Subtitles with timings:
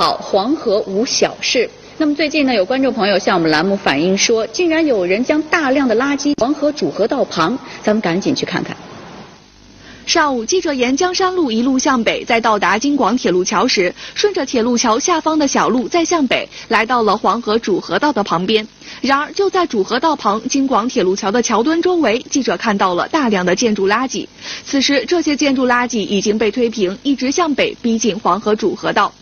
[0.00, 1.68] 好，黄河无小事。
[1.98, 8.74] 那么最近呢，有观众朋友向我们栏目反映说，竟然有人将大量的垃圾黄河主河道旁，咱们赶紧去看看。
[10.06, 18.66] 上午，记者沿江山路一路向北，在到达京广铁路桥时，顺着铁路桥下方的小路再向北，来到了黄河主河道的旁边。
[19.02, 24.26] 然而，就在主河道旁京广铁路桥的桥墩周围，记者看到了大量的建筑垃圾。
[24.64, 29.12] 此时，这些建筑垃圾已经被推平，一直向北逼近黄河主河道。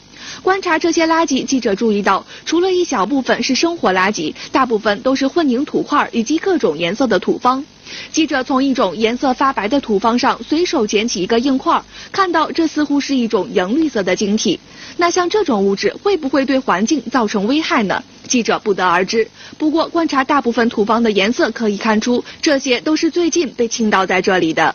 [0.42, 7.64] 观察这些垃圾，记者注意到，除了一小部分是生活垃圾，大部分都是混凝土块以及各种颜色的土方。
[8.12, 11.82] 记者从一种颜色发白的土方上随手捡起一个硬块，
[12.12, 14.60] 看到这似乎是一种荧绿色的晶体。
[14.98, 18.02] 那像这种物质会不会对环境造成危害呢？
[18.26, 19.26] 记者不得而知。
[19.56, 24.74] 不过观察大部分土方的颜色，可以看出这些都是最近被倾倒在这里的。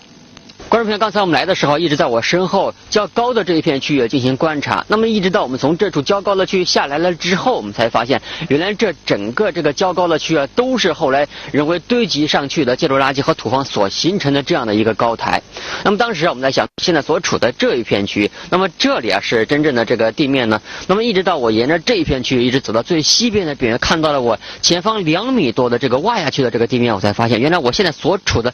[0.69, 4.83] 观众朋友，刚才我们来的时候，一直在我身后较高的这一片区域进行观察。
[4.87, 15.39] 那么，一直到我们从这处较高的区域下来了之后，我们才发现，原来这整个这个较高的区域啊，都是后来人为堆积上去的建筑垃圾和土方所形成的这样的一个高台。
[15.83, 20.59] 那么当时啊我们在想，现在所处的这一片区域，那么这里啊是真正的这个地面呢。
[20.87, 28.51] 那么一直到我沿着这一片区域一直走到最西边的边缘，看到了我前方两米多的这个挖下去的这个地面，我才发现，原来我现在所处的。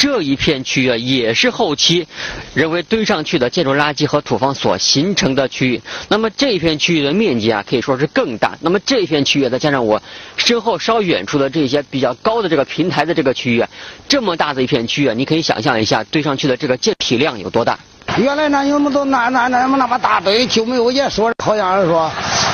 [0.00, 2.08] 这一片区域，也是后期
[2.54, 5.82] 人为堆上去的建筑垃圾和土方所形成的区域。
[6.08, 8.56] 那么这一片区域的面积啊，可以说是更大。
[8.62, 10.02] 那么这一片区域再加上我
[10.38, 13.62] 身后稍远处的这些比较高的这个平台的这个区域，
[14.08, 17.78] 这么大的一片区域，你可以想象一下堆上去的这个建体量有多大。
[18.16, 22.10] 原来那有那么多那那那么那么大堆，就没有人说好像是说，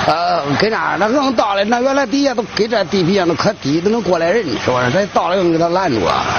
[0.09, 4.91] 呃，跟那那能到了，那原来底下都跟这地皮上都可低，都能过来人，是不是？
[4.91, 6.36] 这到了又给他拦住了。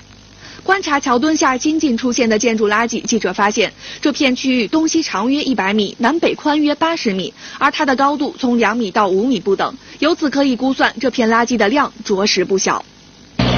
[0.67, 9.77] 观察桥墩下新近出现的建筑垃圾，记者发现这片区域东西长约一百米，南北宽约八十米，而它的高度从两米到五米不等。
[9.99, 12.83] 由此可以估算，这片垃圾的量着实不小。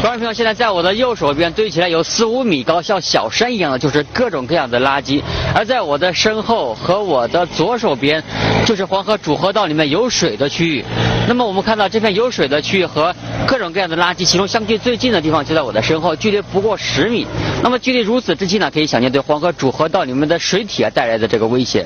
[0.02, 5.22] 观众朋友，现在在我的右手边堆起来有四五米高，像小山一样的，就是各种各样的垃圾；
[5.54, 8.24] 而在我的身后和我的左手边，
[8.66, 10.86] 就是黄河主河道里面有水的区域。
[11.28, 13.14] 那么我们看到这片有水的区域和
[13.46, 17.28] 各种各样的垃圾，其中相距最近的地方就在我的身后，距离不过十米。
[17.62, 21.86] 那么距离如此之近呢，可以想见对黄河主河道里面的水体啊带来的这个危险。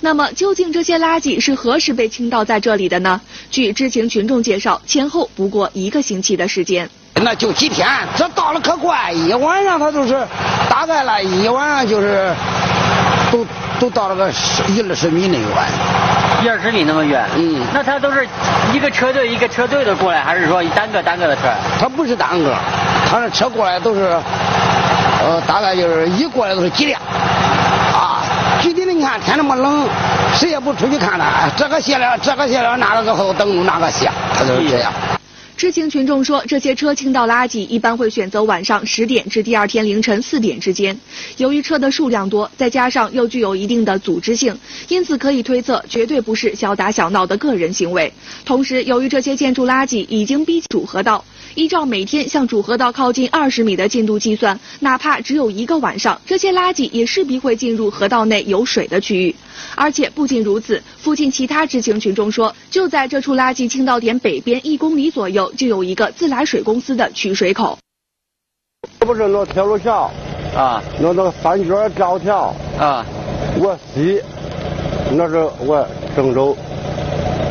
[0.00, 3.20] 那么究竟这些垃圾是何时被倾倒在这里的呢？
[3.52, 6.90] 据知情群众介绍，前后不过一个星期的时间。
[7.14, 10.26] 那就几天，这到了可快，一晚上他就是，
[10.70, 12.32] 大概了一晚上就是，
[13.30, 13.44] 都
[13.78, 15.68] 都到了个十一二十米那么远，
[16.42, 17.22] 一二十米那么远。
[17.36, 18.26] 嗯，那他都是
[18.72, 21.42] 一个车队一个车队的过来，还是说单个单个的车？
[21.78, 22.54] 他不是单个，
[23.10, 24.16] 他那车过来都是，
[25.22, 26.98] 呃，大概就是一过来都是几辆，
[27.92, 28.22] 啊，
[28.62, 29.86] 具体的你看天那么冷，
[30.34, 34.90] 谁也不出去看他，这个卸了，这个卸了，那个搁后等着，那个卸，他就是这样。
[35.60, 40.98] 知情群众说，这些车倾倒垃圾一般会选择晚上十点至第二天凌晨四点之间。
[41.36, 48.10] 由于车的数量多，再加上又具有一定的组织性，因此可以推测，绝对不是小打小闹的个人行为。
[48.46, 51.22] 同时，由于这些建筑垃圾已经逼近主河道，
[51.54, 59.34] 依照每天向主河道靠近二十米的进度计算，哪怕只有一个晚上，这些垃圾也势必会进入河道内有水的区域。
[59.74, 67.78] 而且不仅如此，附近其他知情群众说，就在这处垃圾倾倒点北边一公里左右，就有一个自来水公司的取水口。
[68.98, 70.10] 这不是那铁路桥
[70.54, 73.04] 啊，那那个三角吊桥啊，
[73.58, 74.20] 我西，
[75.12, 76.56] 那是我郑州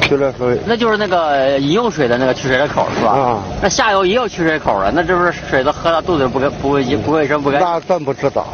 [0.09, 0.59] 取了水。
[0.65, 3.11] 那就是那个饮用水的那个取水的口是吧？
[3.11, 3.43] 啊。
[3.61, 7.69] 那下游也有取水口啊，那这不是水都喝到肚子不不不卫不卫生不干净？
[7.69, 8.45] 那咱不知道，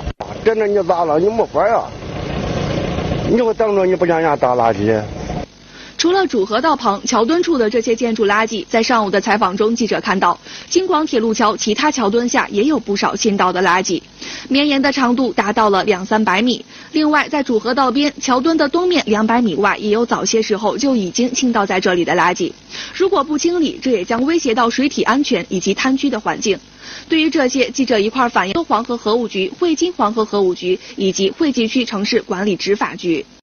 [0.44, 1.18] 真的你咋了？
[1.18, 1.82] 你没法呀。
[3.32, 5.02] 你会等着你不让人家倒垃圾。
[5.98, 10.38] 除了主河道旁桥墩处的这些建筑垃圾，在上午的采访中，记者看到
[10.70, 14.00] 京广铁路桥其他桥墩下也有不少新倒的垃圾，
[14.50, 16.64] 绵延的长度达到了两三百米。
[16.92, 22.52] 另外，在主河道边桥墩的东面两百米外，也有早些时候就已经倾倒在这里的垃圾。
[22.94, 26.58] 如果不清理，这也将威胁到水体安全以及滩区的环境。
[27.10, 33.26] 对于这些，记者一块反映黄河河务局、汇金黄河河务局以及汇集区城市管理执法局。